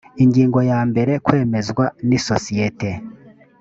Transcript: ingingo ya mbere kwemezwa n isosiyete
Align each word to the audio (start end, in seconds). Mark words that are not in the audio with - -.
ingingo 0.23 0.59
ya 0.71 0.79
mbere 0.89 1.11
kwemezwa 1.25 1.85
n 2.07 2.09
isosiyete 2.17 2.89